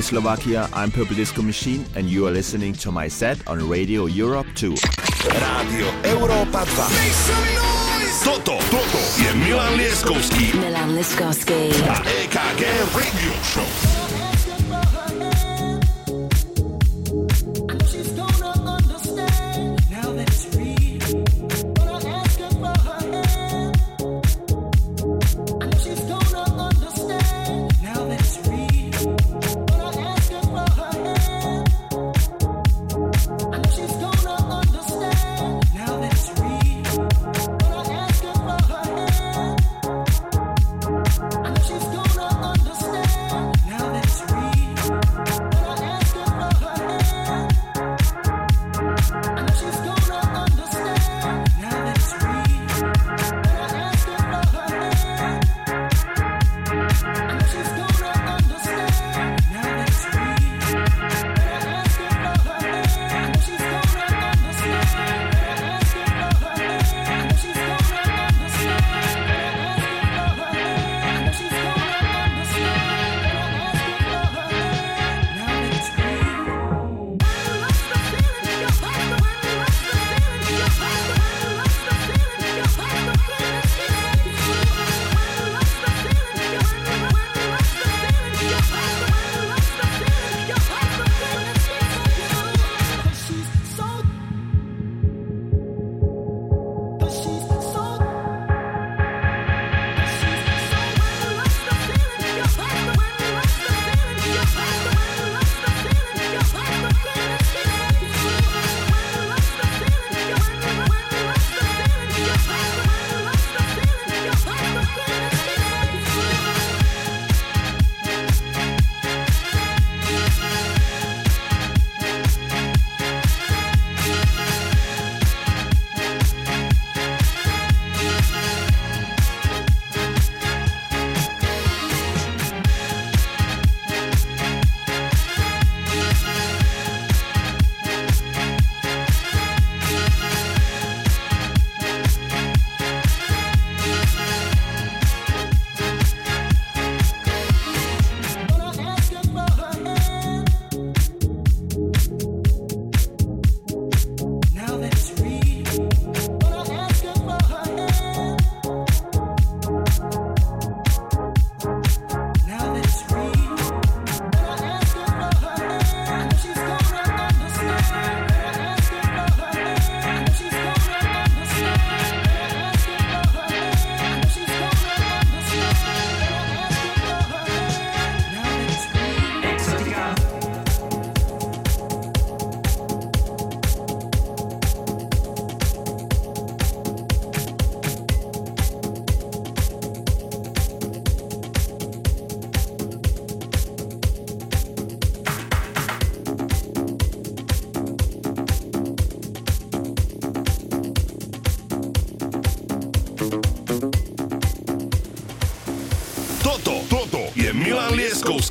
[0.10, 4.48] Slovakia, I'm Purple Disco Machine and you are listening to my set on Radio Europe
[4.56, 4.74] 2.
[5.38, 8.26] Rádio Európa 2.
[8.26, 11.70] Toto, toto je Milan Lieskovský Milan Liskovský.
[11.86, 14.29] a EKG Radio Show.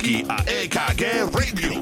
[0.09, 1.78] Lieskovský a EKG Radio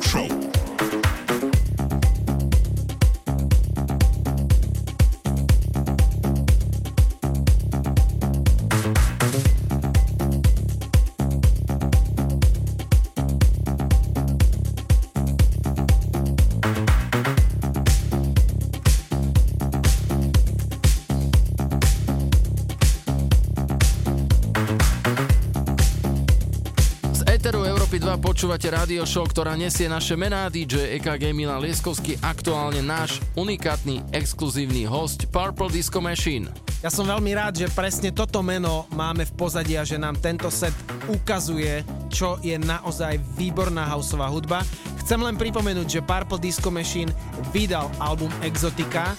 [27.57, 32.85] Eteru Európy 2 počúvate rádio show, ktorá nesie naše mená DJ EKG Milan Lieskovský, aktuálne
[32.85, 36.53] náš unikátny exkluzívny host Purple Disco Machine.
[36.85, 40.53] Ja som veľmi rád, že presne toto meno máme v pozadí a že nám tento
[40.53, 40.69] set
[41.09, 41.81] ukazuje,
[42.13, 44.61] čo je naozaj výborná houseová hudba.
[45.01, 47.09] Chcem len pripomenúť, že Purple Disco Machine
[47.49, 49.17] vydal album Exotica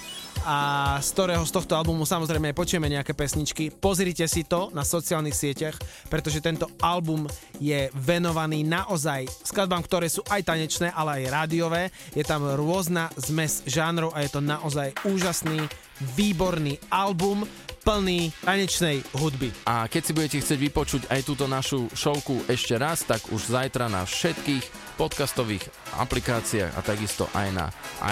[0.49, 3.69] a z ktorého z tohto albumu samozrejme počujeme nejaké pesničky.
[3.69, 5.77] Pozrite si to na sociálnych sieťach,
[6.09, 7.29] pretože tento album
[7.61, 11.93] je venovaný naozaj skladbám, ktoré sú aj tanečné, ale aj rádiové.
[12.17, 15.69] Je tam rôzna zmes žánrov a je to naozaj úžasný,
[16.17, 17.45] výborný album
[17.85, 19.53] plný tanečnej hudby.
[19.69, 23.93] A keď si budete chcieť vypočuť aj túto našu showku ešte raz, tak už zajtra
[23.93, 25.65] na všetkých podcastových
[25.97, 27.67] aplikáciách a takisto aj na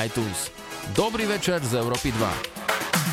[0.04, 0.65] iTunes.
[0.94, 3.05] Dobrý večer z Európy 2.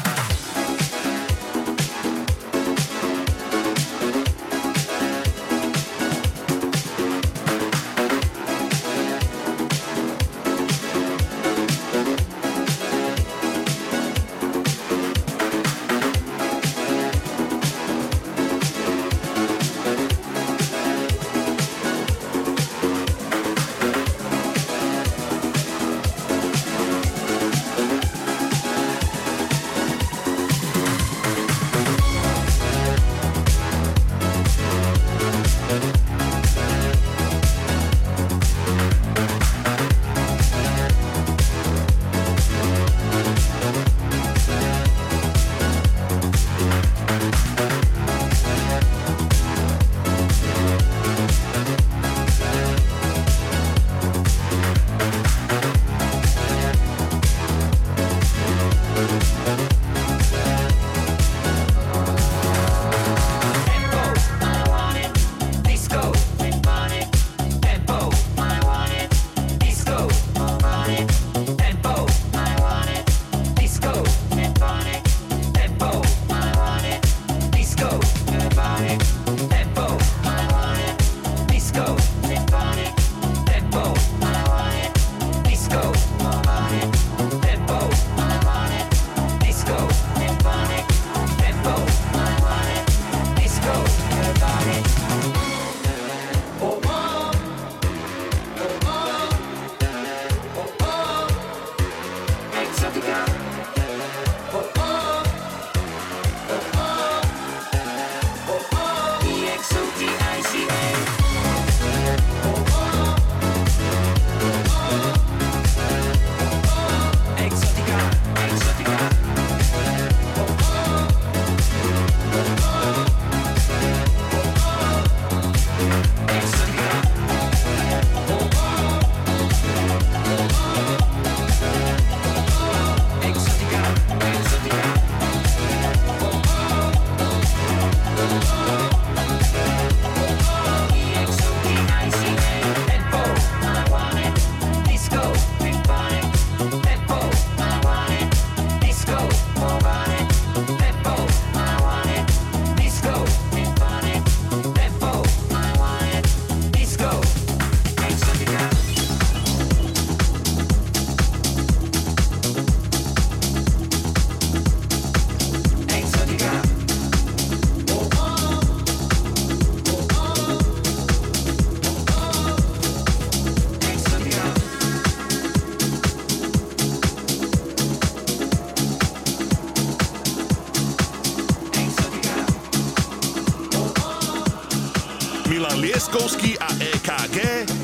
[185.93, 187.37] Milan Lieskovský a EKG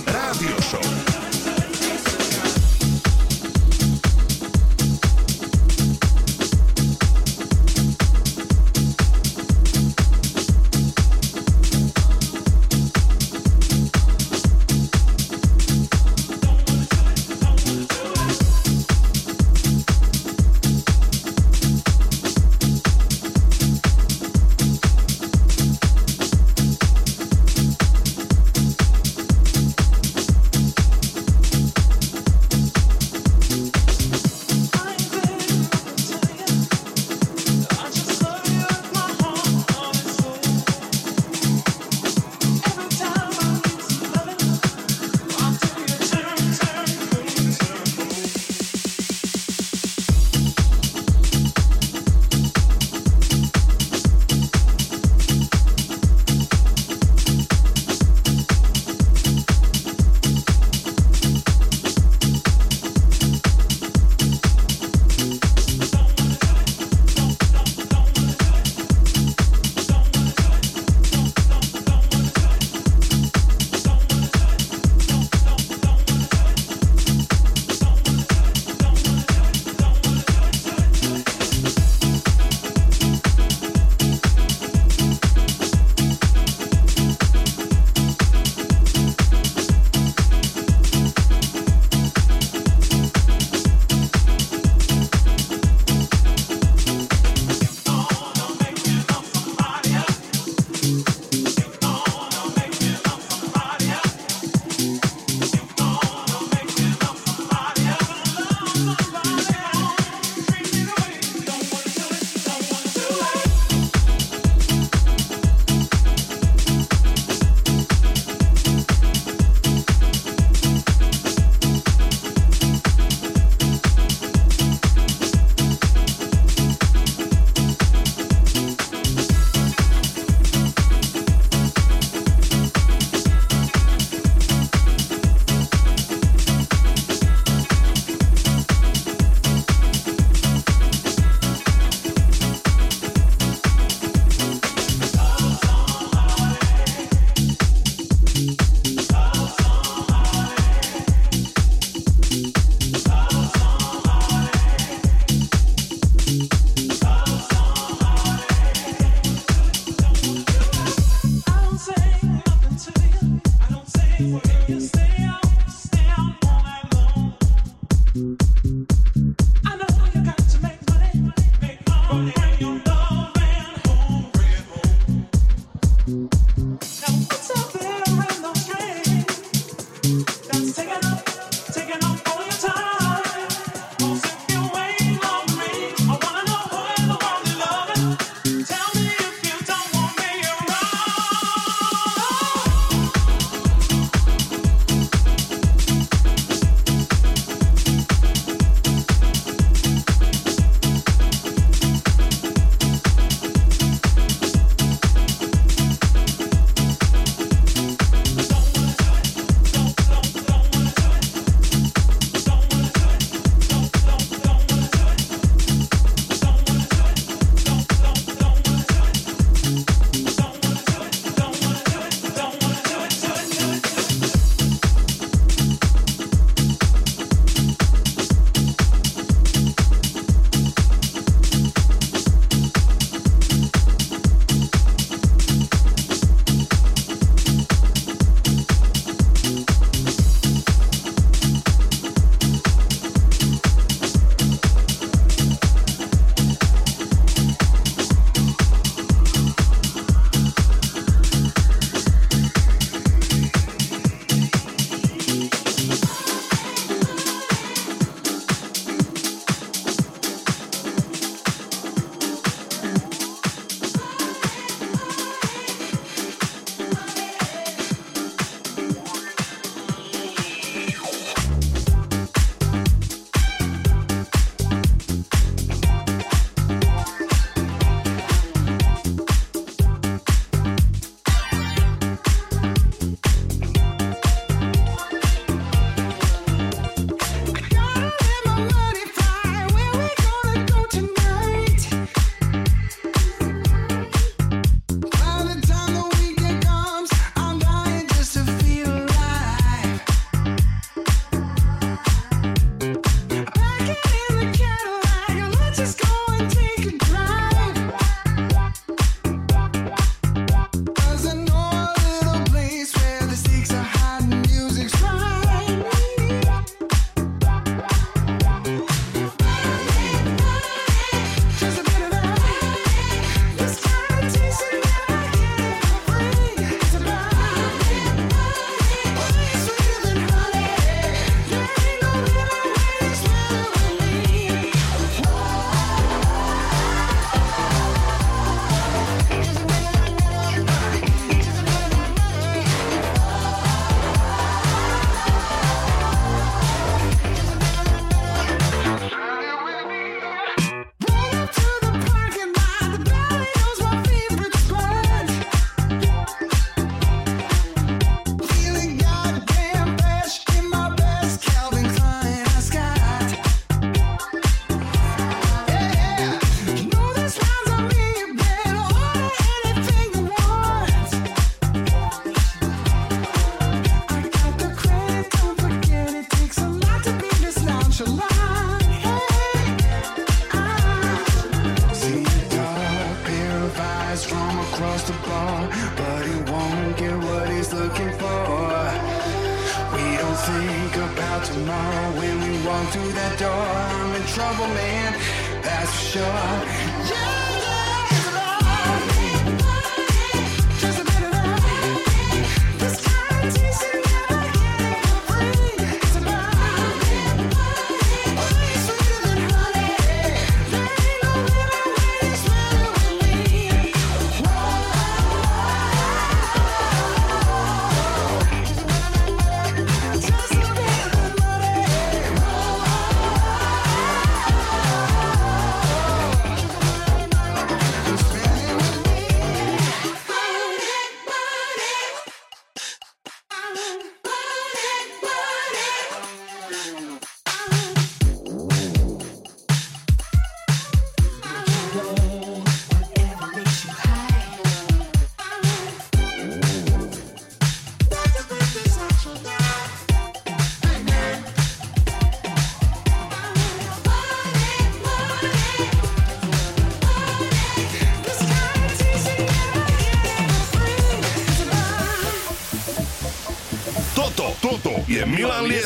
[0.10, 0.88] Rádio Show.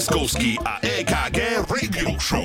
[0.04, 2.44] Milan Lieskovský a EKG Radio Show.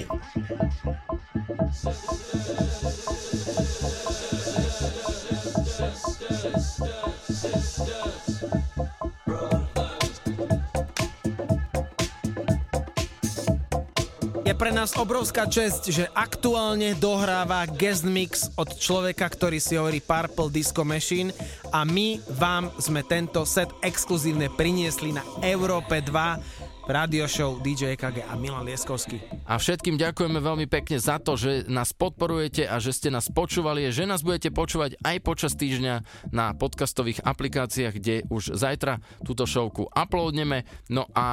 [14.46, 19.98] Je pre nás obrovská česť, že aktuálne dohráva guest mix od človeka, ktorý si hovorí
[19.98, 21.34] Purple Disco Machine
[21.74, 26.57] a my vám sme tento set exkluzívne priniesli na Európe 2
[26.88, 29.20] radio show DJ EKG a Milan Lieskovský.
[29.44, 33.92] A všetkým ďakujeme veľmi pekne za to, že nás podporujete a že ste nás počúvali,
[33.92, 35.94] že nás budete počúvať aj počas týždňa
[36.32, 40.64] na podcastových aplikáciách, kde už zajtra túto showku uploadneme.
[40.88, 41.26] No a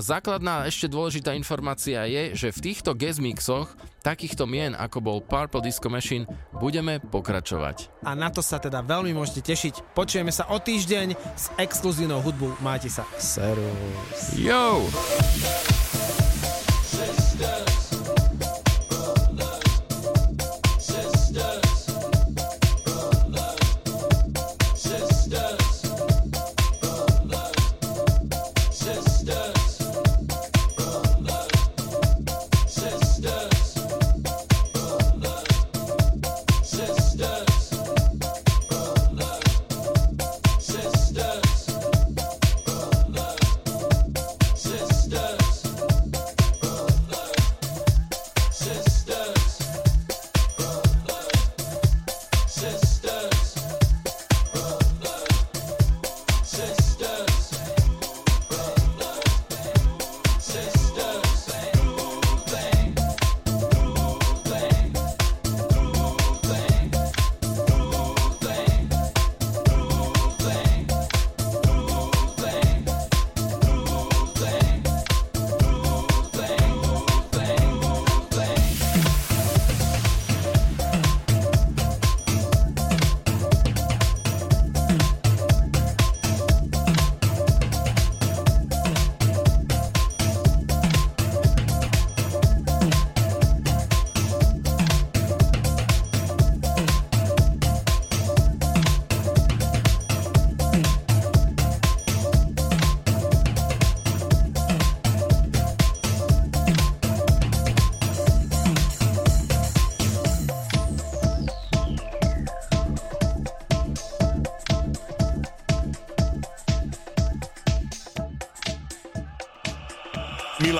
[0.00, 3.68] základná ešte dôležitá informácia je, že v týchto guest mixoch
[4.04, 8.04] takýchto mien, ako bol Purple Disco Machine, budeme pokračovať.
[8.04, 9.96] A na to sa teda veľmi môžete tešiť.
[9.96, 12.52] Počujeme sa o týždeň s exkluzívnou hudbou.
[12.60, 13.08] Majte sa.
[13.16, 14.36] Serus.
[14.36, 14.84] Yo!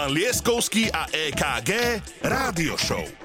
[0.04, 1.70] Milan Lieskovský a EKG
[2.20, 3.23] Rádio Show.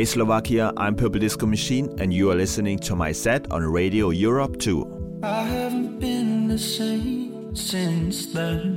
[0.00, 4.08] Hey Slovakia, I'm Purple Disco Machine, and you are listening to my set on Radio
[4.08, 5.20] Europe 2.
[5.22, 8.69] I haven't been the same since then.